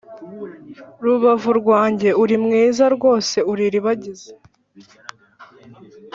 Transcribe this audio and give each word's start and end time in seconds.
rubavu 1.03 1.51
rwanjye 1.59 2.09
uri 2.23 2.35
mwiza 2.45 2.85
rwose 2.95 3.37
uri 3.51 3.63
iribagiza 3.69 4.31